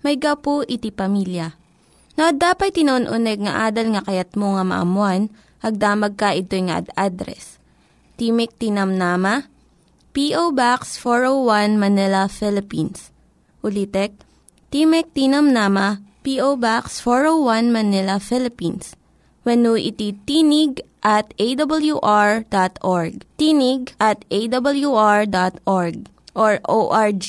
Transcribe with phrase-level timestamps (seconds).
[0.00, 1.56] may gapu iti pamilya.
[2.18, 5.32] No, dapat tinon-uneg nga adal nga kayat mo nga maamuan,
[5.64, 7.56] hagdamag ka ito nga ad address.
[8.20, 9.48] Timik Tinamnama,
[10.12, 10.52] P.O.
[10.52, 13.14] Box 401 Manila, Philippines.
[13.64, 14.12] Ulitek,
[14.68, 16.56] Timek Tinamnama, P.O.
[16.60, 18.96] Box 401 Manila, Philippines.
[19.42, 23.24] When iti tinig at awr.org.
[23.40, 25.96] Tinig at awr.org
[26.36, 27.28] or ORG.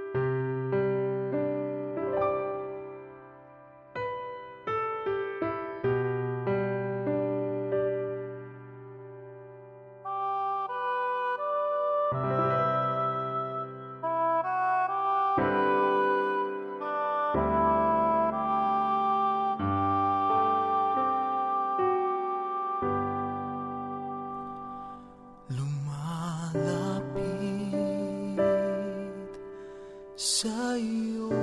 [30.21, 31.33] Sa iyo,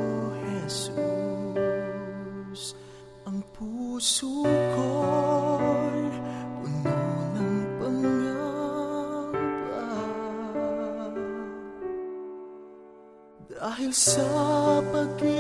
[0.47, 1.03] Jesus,
[3.27, 6.07] ang puso ko'y
[6.63, 6.95] puno
[7.35, 8.55] ng pangamba.
[13.51, 14.23] Dahil sa
[14.95, 15.38] pag-ibig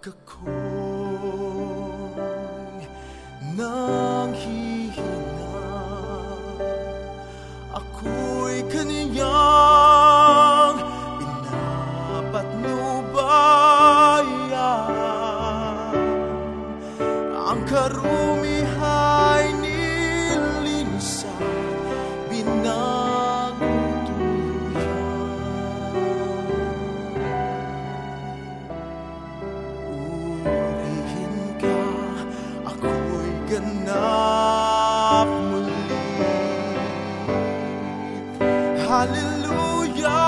[0.00, 0.77] 个苦
[38.88, 40.27] hallelujah.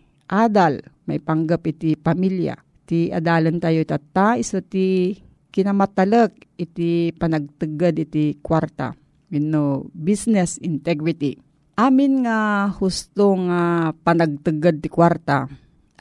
[0.31, 2.55] adal, may panggap iti pamilya.
[2.87, 5.13] Ti adalan tayo tata, iso ti
[5.51, 8.95] kinamatalak iti panagtagad iti kwarta.
[9.27, 11.35] Wino, business integrity.
[11.75, 15.47] Amin nga husto nga panagtagad ti kwarta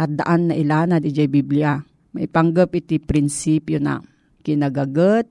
[0.01, 1.79] at daan na ilana di jay Biblia.
[2.11, 4.03] May panggap iti prinsipyo na
[4.43, 5.31] kinagagat,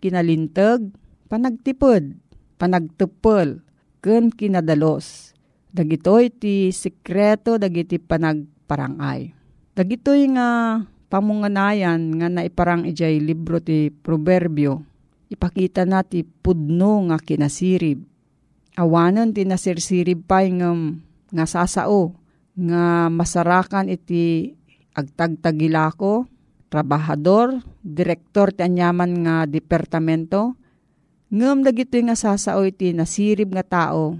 [0.00, 0.90] kinalintag,
[1.30, 2.18] panagtipod,
[2.58, 3.62] panagtupol,
[4.02, 5.35] ken kinadalos.
[5.76, 9.28] Dagitoy ti sikreto dagiti panagparangay.
[9.76, 10.80] Dagitoy nga
[11.12, 14.80] pamunganayan nga naiparang ijay libro ti proverbio.
[15.28, 18.00] Ipakita na ti pudno nga kinasirib.
[18.80, 21.04] Awanan ti nasirsirib pay ngem
[21.36, 22.16] nga sasao
[22.56, 24.56] nga masarakan iti
[24.96, 26.24] agtagtagilako,
[26.72, 30.56] trabahador, direktor ti anyaman nga departamento,
[31.28, 34.16] ngem dagito nga sasao iti nasirib nga tao,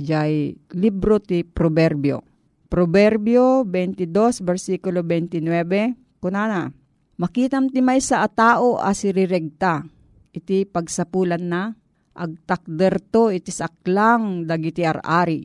[0.00, 2.24] ijay libro ti Proverbio.
[2.72, 6.72] Proverbio 22, versikulo 29, kunana,
[7.20, 9.84] Makitam ti may sa atao asiriregta,
[10.32, 11.76] iti pagsapulan na,
[12.16, 15.44] agtakderto iti saklang dagiti arari.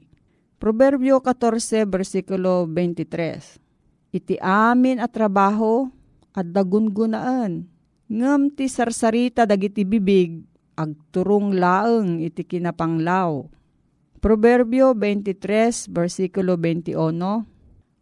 [0.56, 5.92] Proverbio 14, versikulo 23, Iti amin at trabaho
[6.32, 7.68] at dagungunaan.
[8.08, 10.48] Ngam ti sarsarita dagiti bibig,
[10.80, 13.44] agturong laeng iti kinapanglaw.
[14.26, 16.98] Proverbio 23, versikulo 21,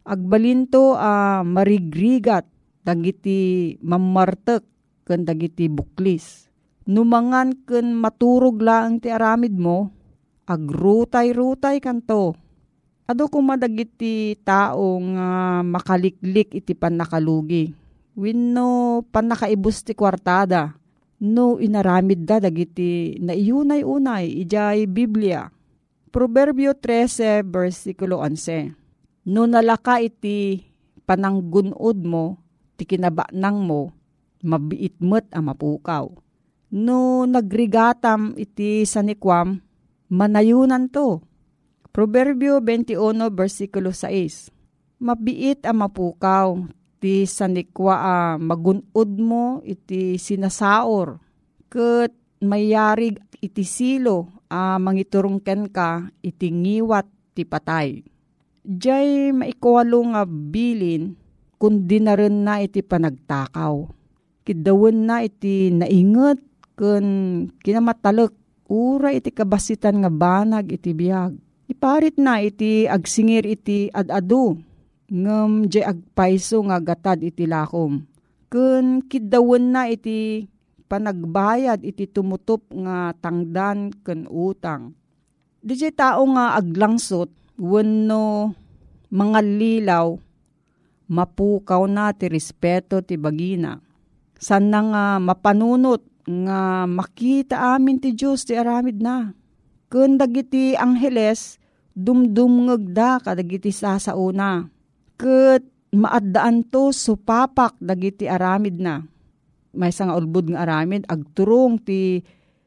[0.08, 2.48] Agbalinto a marigrigat
[2.80, 4.64] dagiti mamartek
[5.04, 6.48] ken dagiti buklis.
[6.88, 9.92] Numangan ken maturog laeng ti aramid mo,
[10.48, 12.32] agrutay-rutay kanto.
[13.04, 17.68] Ado kumadagiti tao nga makaliklik iti panakalugi.
[18.16, 20.72] Wenno panakaibus ti kwartada.
[21.20, 25.52] No inaramid da dagiti naiyunay-unay ijay Biblia.
[26.14, 28.70] Proverbio 13 versikulo 11.
[29.34, 30.62] No nalaka iti
[31.02, 32.38] pananggunod mo,
[32.78, 33.90] ti kinabanang mo,
[34.46, 36.06] mabiit met a mapukaw.
[36.70, 39.58] No nagrigatam iti sanikwam,
[40.06, 41.18] manayunan to.
[41.90, 42.94] Proverbio 21
[43.34, 44.54] versikulo 6.
[45.02, 46.62] Mabiit a mapukaw,
[47.02, 51.18] ti sanikwa a magunod mo iti sinasaor.
[51.66, 58.06] Ket mayarig iti silo a mangiturungken ka iti ngiwat ti patay.
[58.62, 61.18] Diyay maikwalo nga bilin
[61.58, 63.90] kundi na rin na iti panagtakaw.
[64.46, 66.38] Kidawan na iti naingat
[66.78, 67.06] kun
[67.58, 68.30] kinamatalek
[68.70, 71.34] ura iti kabasitan nga banag iti biyag.
[71.66, 74.54] Iparit na iti agsingir iti adadu
[75.10, 78.06] ngem je agpaiso nga gatad iti lakom.
[78.52, 80.46] Kun kidawon na iti
[80.88, 84.92] panagbayad iti tumutop nga tangdan ken utang.
[85.64, 88.52] Di tao nga aglangsot wenno
[89.08, 90.18] mga lilaw
[91.08, 93.80] mapukaw na ti respeto ti bagina.
[94.36, 99.32] San nga mapanunot nga makita amin ti Diyos ti aramid na.
[99.92, 101.60] Kun dagiti angheles,
[101.94, 104.66] dumdumngag da kadagiti sasauna.
[105.14, 105.62] Kat
[105.94, 109.06] maaddaan to supapak dagiti aramid na.
[109.74, 112.22] May nga ulbud nga aramid, agturong ti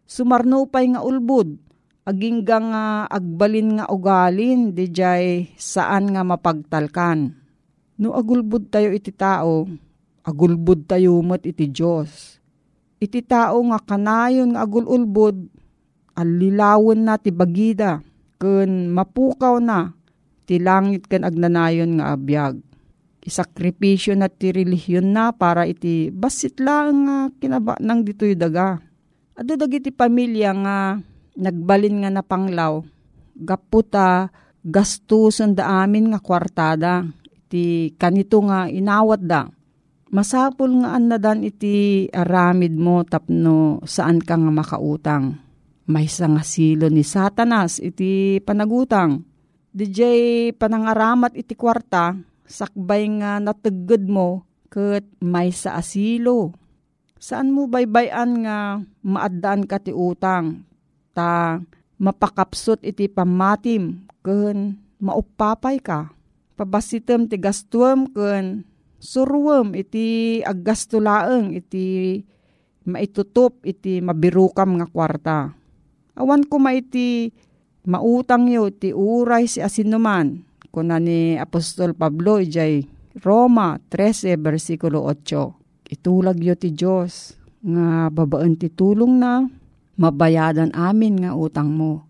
[0.08, 1.60] sumarnupay nga ulbud.
[2.08, 7.36] Aging nga agbalin nga ugalin, di jay saan nga mapagtalkan.
[8.00, 9.68] No agulbud tayo iti tao,
[10.24, 12.40] agulbud tayo mat iti Diyos.
[13.02, 15.52] Iti tao nga kanayon nga agululbud,
[16.16, 18.00] alilawon na ti bagida,
[18.40, 19.92] kun mapukaw na,
[20.48, 22.67] ti langit kan agnanayon nga abiyag.
[23.28, 28.80] Isakripisyo na ti relihiyon na para iti basit lang nga kinaba nang dito'y daga.
[29.36, 30.78] Ado dagiti pamilya nga
[31.36, 32.80] nagbalin nga napanglaw,
[33.36, 34.32] gaputa
[34.64, 39.44] gastuson da amin nga kwartada, iti kanito nga inawat da.
[40.08, 45.48] Masapul nga anadan iti aramid mo tapno saan ka nga makautang
[45.88, 49.24] may nga silo ni satanas iti panagutang.
[49.72, 50.02] DJ
[50.58, 52.12] panangaramat iti kwarta,
[52.48, 56.56] sakbay nga natagod mo, kat may sa asilo.
[57.20, 60.64] Saan mo baybayan nga maadaan ka ti utang?
[61.12, 61.60] Ta
[62.00, 66.10] mapakapsot iti pamatim, kun maupapay ka.
[66.58, 68.66] Pabasitem ti gastuam kun
[68.98, 72.18] surwem iti aggastulaeng iti
[72.90, 75.54] maitutup iti mabirukam nga kwarta
[76.18, 77.30] Awan ko maiti
[77.86, 80.42] mautang yo ti uray si asinuman.
[80.70, 82.86] Kuna ni Apostol Pablo ijay
[83.24, 85.90] Roma 13 versikulo 8.
[85.90, 87.34] Itulag yo ti Diyos
[87.64, 89.48] nga babaan ti tulong na
[89.98, 92.06] mabayadan amin nga utang mo.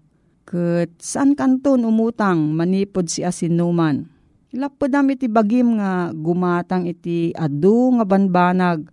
[0.48, 4.08] Kat saan kanton umutang manipod si asinuman.
[4.52, 8.88] Ilapod namin iti bagim nga gumatang iti adu nga banbanag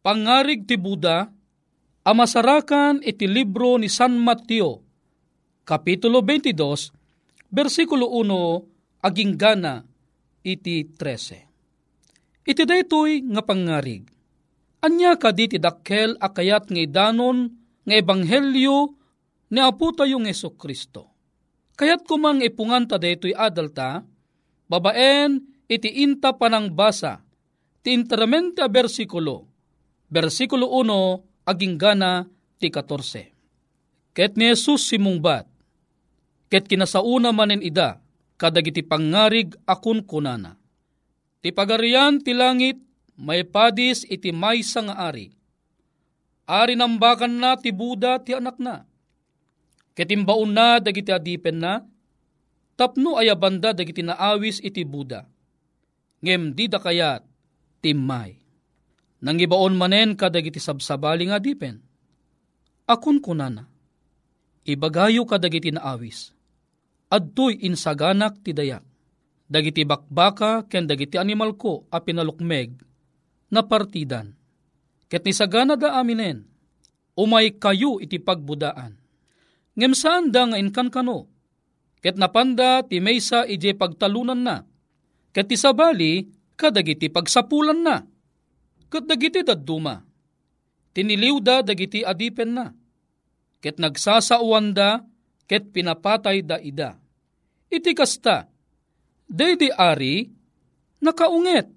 [0.03, 1.31] pangarig ti Buda,
[2.03, 4.83] amasarakan iti libro ni San Mateo,
[5.63, 6.91] Kapitulo 22,
[7.55, 9.87] versikulo 1, aging gana
[10.43, 12.43] iti 13.
[12.43, 14.03] Iti daytoy nga pangarig.
[14.83, 17.55] Anya ka di ti dakkel akayat nga idanon
[17.87, 18.99] nga ebanghelyo
[19.55, 21.15] ni Apo tayo ng Yeso Kristo.
[21.79, 24.03] Kayat kumang ipungan ta daytoy adalta,
[24.67, 25.39] babaen
[25.71, 27.23] iti inta panang basa,
[27.87, 29.47] ti interamente a versikulo,
[30.11, 32.27] versikulo 1, aging gana
[32.59, 33.33] ti 14.
[34.13, 35.49] Ket ni Jesus simungbat,
[36.53, 37.99] ket kinasauna manen ida,
[38.37, 40.61] kadagiti pangarig akun kunana.
[41.41, 42.79] Ti pagarian ti langit,
[43.19, 45.33] may padis iti maysa nga ari.
[46.47, 48.85] Ari nambakan na ti Buda ti anak na.
[49.97, 51.85] Ketimbaon na dagiti adipen na,
[52.77, 55.25] tapno ayabanda dagiti naawis iti Buda.
[56.23, 57.27] Ngem di da kayat
[59.23, 59.31] timmay.
[59.31, 61.79] Nangibaon manen kadagiti sabsabali nga dipen.
[62.91, 63.71] Akun kunana,
[64.67, 66.35] ibagayo kadagiti naawis
[67.13, 68.83] adtoy insaganak ti dayak.
[69.53, 72.73] Dagiti bakbaka ken dagiti animal ko a pinalukmeg
[73.53, 74.33] na partidan.
[75.13, 76.49] Ket ni sagana da aminen,
[77.21, 78.97] umay kayo iti pagbudaan.
[79.77, 81.29] Ngem saan da nga inkan kano,
[82.01, 84.65] ket napanda ti maysa ije pagtalunan na,
[85.37, 88.01] ket ti sabali kadagiti pagsapulan na,
[88.93, 90.05] ket dagiti dadduma.
[90.93, 92.69] Tiniliw da dagiti adipen na,
[93.65, 95.01] ket nagsasauan da,
[95.49, 97.01] ket pinapatay da ida
[97.73, 98.45] iti kasta,
[99.25, 100.29] daydi ari,
[101.01, 101.73] nakaunget,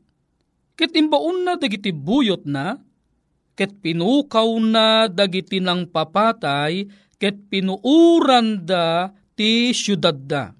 [0.75, 2.75] ket imbaon na dagiti buyot na,
[3.56, 6.84] ket pinukaw na dagiti ng papatay,
[7.15, 10.51] ket pinuuran da ti syudad da.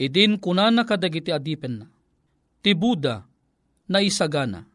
[0.00, 1.86] Idin kunana kadagiti adipen na.
[2.64, 2.72] Ti
[3.92, 4.71] na isagana.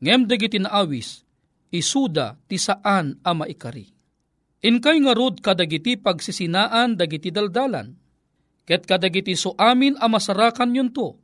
[0.00, 1.22] Ngem dagiti naawis,
[1.68, 3.88] isuda ti saan a maikari.
[4.60, 8.00] Inkay nga rod kadagiti pagsisinaan dagiti daldalan
[8.70, 11.18] Ket kadagiti so amin a masarakan yun to.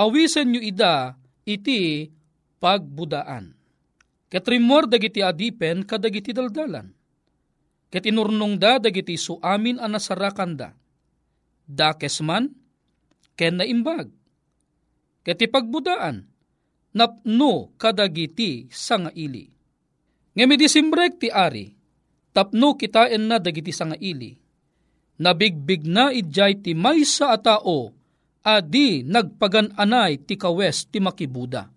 [0.00, 1.12] Awisen nyo ida
[1.44, 2.08] iti
[2.56, 3.52] pagbudaan.
[4.32, 6.88] Ket rimor dagiti adipen kadagiti daldalan.
[7.92, 10.72] Ket inurnong da dagiti so amin a nasarakan da.
[11.68, 12.48] Dakes man,
[13.36, 14.08] ken na imbag.
[15.20, 16.24] Ket ipagbudaan,
[16.96, 19.50] napno kadagiti sanga ili.
[20.34, 21.74] Ngemi disimbrek ti ari,
[22.34, 24.40] tapno kitain na dagiti sanga ili
[25.20, 27.92] nabigbig na idjay ti maysa a tao,
[28.40, 31.68] adi nagpagan-anay ti kawes ti makibuda.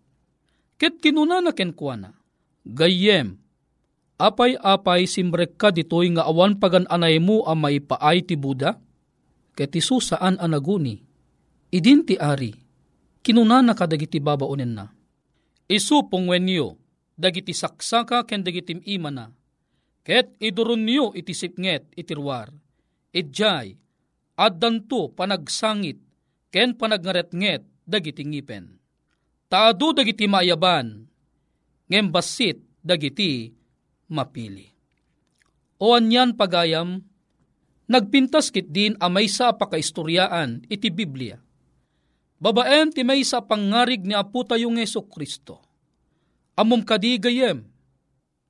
[0.79, 2.15] Ket kinuna na kenkwana,
[2.63, 3.35] gayem,
[4.15, 8.79] apay-apay simrek ka ditoy nga awan pagan-anay mo a maipaay ti Buda?
[9.53, 10.97] Ket isu saan anaguni,
[11.69, 12.55] idin ti ari,
[13.21, 14.89] kinuna na kadagiti babaonen na.
[15.71, 16.75] Isu pungwenyo,
[17.15, 19.31] dagiti saksaka ken dagiti imana,
[20.03, 22.51] ket idurun niyo iti sipnget itirwar
[23.13, 23.77] idjay,
[24.35, 26.01] addanto panagsangit,
[26.49, 28.81] ken panagnaretnget dagiti ngipen.
[29.47, 31.05] Taado dagiti mayaban,
[31.85, 33.53] ngem basit dagiti
[34.09, 34.73] mapili.
[35.77, 37.05] O anyan pagayam,
[37.85, 41.37] nagpintas kit din amay sa pakaistoryaan iti Biblia.
[42.43, 45.63] Babaen ti may sa pangarig ni Apo tayong Yeso Kristo.
[46.59, 47.63] Amom kadi gayem,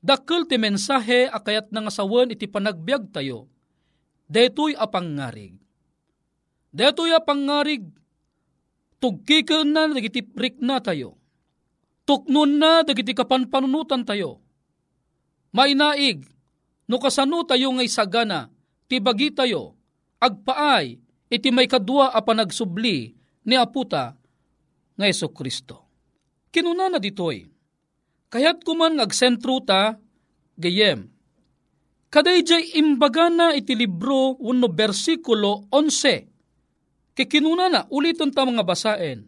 [0.02, 3.54] dakkel ti mensahe akayat nga sawan iti panagbiag tayo,
[4.26, 5.62] detoy apangarig.
[6.74, 7.86] Detoy apangarig,
[8.98, 11.22] tugkikan na dagiti prik na tayo.
[12.10, 14.42] Tuknon na dagiti kapanpanunutan tayo.
[15.54, 16.26] Mainaig,
[16.90, 18.50] no kasano tayo ngay sagana,
[18.90, 19.78] tibagi tayo,
[20.18, 20.98] agpaay,
[21.30, 24.16] iti may kadwa a panagsubli ni Aputa
[24.94, 25.88] nga Yeso Kristo.
[26.54, 27.44] Kinuna na ditoy,
[28.30, 29.98] kayat kuman agsentro ta,
[30.54, 31.14] gayem,
[32.14, 37.18] Kadayjay imbaga na iti libro uno versikulo 11.
[37.18, 39.26] Kikinuna na uliton ta mga basaen.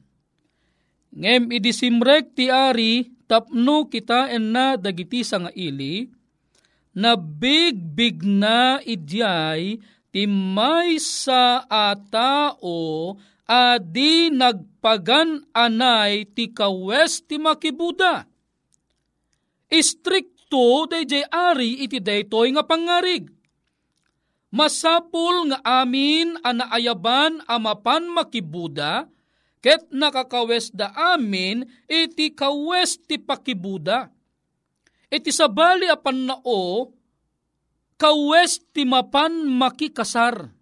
[1.09, 6.13] Ngem idisimrek ti ari tapno kita na dagiti sa nga ili
[6.93, 9.81] na big big na idyay
[10.13, 18.25] ti may sa atao adi nagpagan anay ti kawes ti makibuda.
[19.69, 23.27] Strict to dayjay ari iti daytoy nga pangarig.
[24.55, 29.03] Masapul nga amin anaayaban amapan makibuda,
[29.59, 34.07] ket nakakawes da amin iti kawes ti pakibuda.
[35.11, 36.95] Iti sabali apan nao,
[37.99, 40.54] kawes ti mapan makikasar.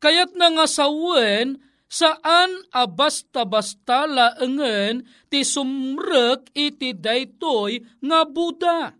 [0.00, 8.96] Kayat na nga sawen, saan a basta-basta laengen ti sumrek iti daytoy nga Buda.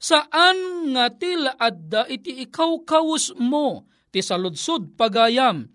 [0.00, 5.70] Saan nga ti laadda iti ikaw kawus mo ti saludsod pagayam.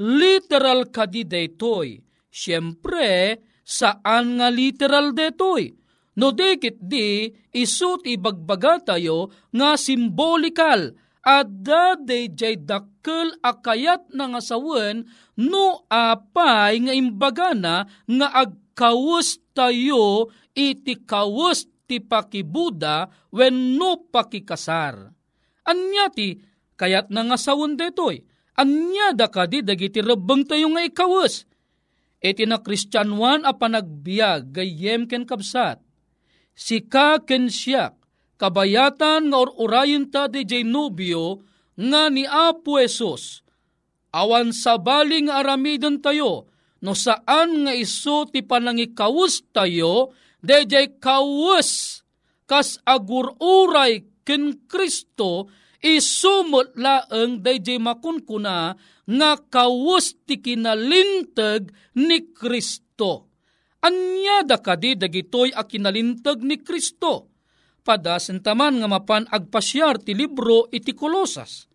[0.00, 2.02] Literal kadi daytoy.
[2.32, 5.70] Siyempre, saan nga literal daytoy?
[6.18, 14.40] No dikit di, isu ti bagbaga tayo nga simbolikal adda dayjay dakkel akayat na nga
[14.40, 15.04] sawen
[15.36, 25.12] no apay nga imbagana nga agkawus tayo iti kawus ti pakibuda wenno pakikasar.
[25.68, 26.40] Anya ti
[26.80, 28.24] kayat na nga sawon detoy.
[28.56, 31.44] Anya da kadi dagiti rebeng tayo nga ikawus.
[32.20, 35.80] Iti na Kristyanwan a panagbiag gayem ken kabsat.
[36.52, 37.99] Sika ken siyak
[38.40, 41.44] kabayatan nga orurayin ta di jay nubyo
[41.76, 43.44] nga ni Apo Esus.
[44.16, 46.48] Awan sa baling aramidon tayo
[46.80, 52.00] no saan nga iso ti panangikawus tayo dayjay kawus
[52.48, 55.52] kas agururay ken Kristo
[55.84, 58.74] isumot laeng dayjay makunkuna
[59.06, 63.30] nga kawus ti kinalintag ni Kristo.
[63.80, 67.29] Anya da kadi dagitoy a kinalintag ni Kristo.
[67.80, 71.66] Padasen taman nga mapan agpasyar ti libro iti Kolosas.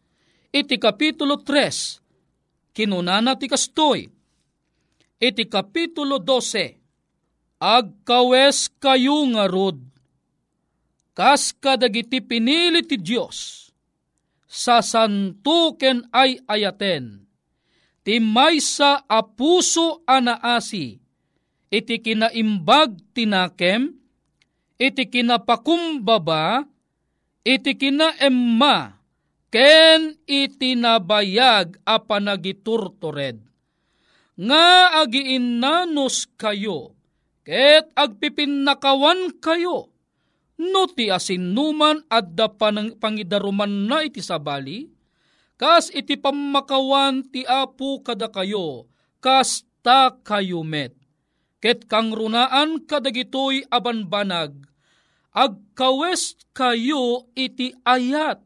[0.53, 2.71] Iti kapitulo 3.
[2.71, 4.07] Kinunana ti kastoy.
[5.19, 6.85] Iti kapitulo 12
[7.59, 9.79] agkawes kayo nga rod.
[11.15, 13.71] Kas kadagiti pinili ti Diyos,
[14.43, 17.23] sa santuken ay ayaten,
[18.03, 20.99] ti maysa a puso anaasi,
[21.71, 23.95] iti kinaimbag tinakem,
[24.75, 26.67] iti kinapakumbaba,
[27.47, 28.99] iti kinaemma,
[29.51, 33.39] ken iti nabayag a panagiturtured.
[34.35, 34.67] Nga
[34.99, 36.91] agiinnanos kayo,
[37.47, 39.95] ket agpipinnakawan kayo.
[40.55, 44.87] No ti asinuman adda panang pangidaruman na iti sabali,
[45.59, 48.87] kas iti pamakawan ti apu kada kayo,
[49.23, 51.04] kas ta kayo met.
[51.63, 54.53] Ket kang runaan kadagitoy abanbanag,
[55.33, 58.39] agkawes kayo iti ayat,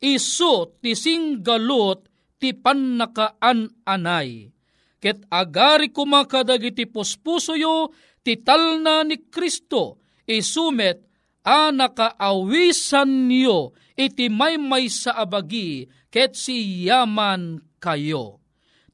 [0.00, 2.08] iso ti singgalot
[2.40, 4.50] ti pannakaan anay.
[4.98, 7.92] Ket agari kumakadagiti puspusoyo
[8.24, 11.04] titalna ni Kristo isumet
[11.44, 18.40] a nakaawisan niyo iti may may sa abagi ket si yaman kayo.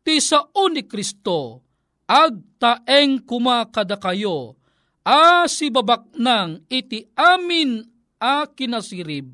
[0.03, 1.69] Ti sao ni Kristo
[2.11, 4.59] agtaeng kumakada kayo
[5.07, 7.87] a si babak nang iti amin
[8.18, 9.31] a kinasirib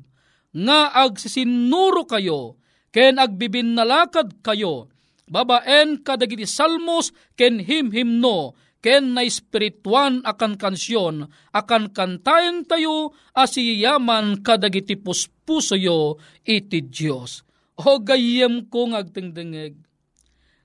[0.53, 2.61] nga agsisinuro kayo
[2.93, 4.93] ken agbibinnalakad kayo
[5.25, 8.53] babaen kadagiti salmos ken himhimno
[8.87, 17.43] ken na espirituan akan kansyon, akan kantayan tayo asiyaman kadagiti puspusoyo iti Diyos.
[17.77, 19.75] O gayem ko ngagtingdingeg.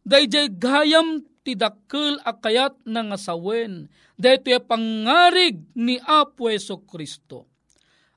[0.06, 7.50] Dayjay gayam ti dakkel akayat nga sawen, dayto pangarig ni Apo Yeso Kristo.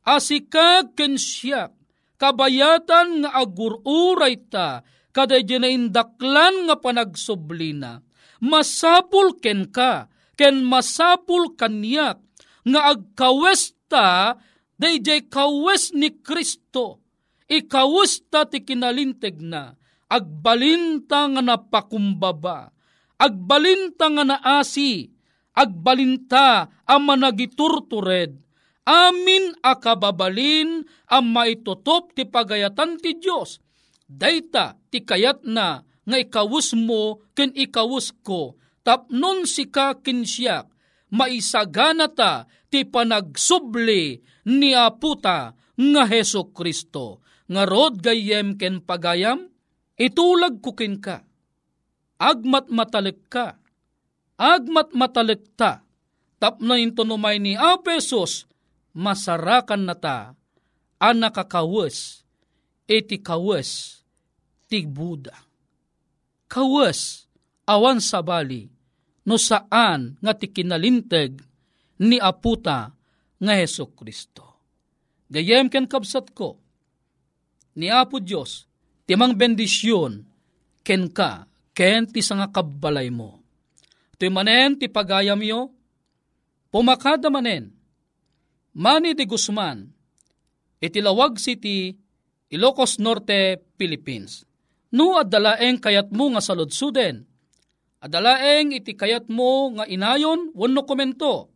[0.06, 1.74] Asika ken siya,
[2.22, 8.06] kabayatan nga agururay ta, kada na indaklan nga panagsublina
[8.44, 12.20] masapul ken ka, ken masapul kanyak,
[12.66, 14.38] nga agkawesta
[14.76, 17.02] dayjay kawes ni Kristo.
[17.46, 19.78] Ikawesta ti kinalinteg na,
[20.10, 22.74] agbalinta nga napakumbaba,
[23.20, 25.10] agbalinta nga naasi,
[25.56, 28.36] agbalinta ang managiturtured,
[28.86, 33.60] amin akababalin ang maitutop ti pagayatan ti Diyos.
[34.06, 40.70] Dayta ti kayat na nga ikawus mo ken ikawus ko, tapnon si ka kinsiyak,
[41.10, 47.26] maisagana ta ti panagsubli ni aputa nga Heso Kristo.
[47.46, 49.50] Nga rod gayem ken pagayam,
[49.98, 51.26] itulag ko ken ka.
[52.20, 53.60] Agmat matalik ka.
[54.40, 55.84] Agmat matalik ta.
[56.40, 58.48] Tapno into numay ni Apesos,
[58.92, 60.36] masarakan na ta.
[61.00, 62.24] Anakakawes,
[62.88, 64.04] iti kawes,
[64.68, 65.46] ti Buda
[66.56, 67.28] kawas
[67.68, 68.70] awan sabali
[69.26, 71.42] no saan nga ti kinalinteg
[72.06, 72.94] ni aputa
[73.36, 74.56] nga Heso Kristo.
[75.28, 76.62] Gayem ken kabsat ko,
[77.76, 78.70] ni Apo Diyos,
[79.10, 80.22] timang bendisyon,
[80.86, 83.44] ken ka, ken ti nga kabalay mo.
[84.16, 85.76] Ito'y manen ti pagayam yo,
[86.72, 87.76] pumakada manen,
[88.76, 89.88] Manny de Guzman,
[90.84, 91.96] itilawag City,
[92.52, 94.44] Ilocos Norte, Philippines.
[94.92, 97.28] No adalaeng kayat mo nga saludsuden,
[98.00, 101.52] adalaeng iti kayat mo nga inayon wano komento.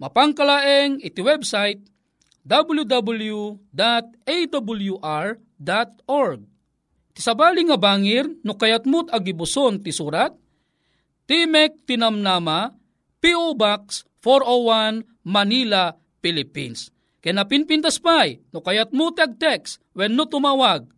[0.00, 1.84] Mapangkalaeng iti website
[2.48, 3.60] www.awr.org.
[7.20, 10.32] Ti sabali nga bangir no kayat mo't agibuson ti surat,
[11.28, 12.72] Timek Tinamnama,
[13.20, 13.52] P.O.
[13.60, 15.92] Box 401 Manila,
[16.24, 16.88] Philippines.
[17.20, 20.88] Kaya napinpintas pa'y, no kayat mo text when no tumawag,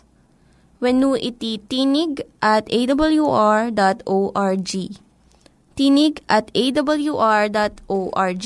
[0.81, 3.71] When iti tinig at awr.org
[5.81, 8.45] tinig at awr.org.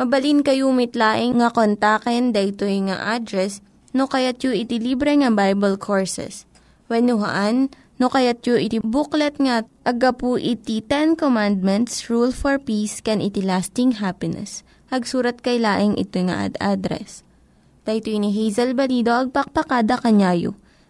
[0.00, 5.76] Mabalin kayo mitlaing nga kontaken daytoy nga address no kayat yu iti libre nga Bible
[5.76, 6.46] Courses.
[6.90, 7.70] Haan,
[8.02, 13.42] no kayat yu iti booklet nga agapu iti Ten Commandments, Rule for Peace, can iti
[13.42, 14.62] lasting happiness.
[14.90, 17.22] Hagsurat kay laing ito nga ad address.
[17.86, 20.58] Daytoy ni Hazel Balido agpakpakada kanyayo.